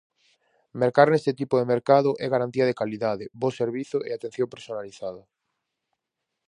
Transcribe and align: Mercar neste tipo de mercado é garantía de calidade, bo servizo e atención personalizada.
Mercar 0.81 1.07
neste 1.11 1.31
tipo 1.39 1.55
de 1.57 1.69
mercado 1.73 2.09
é 2.25 2.25
garantía 2.33 2.65
de 2.67 2.77
calidade, 2.81 3.25
bo 3.39 3.49
servizo 3.59 3.97
e 4.07 4.09
atención 4.11 4.47
personalizada. 4.55 5.23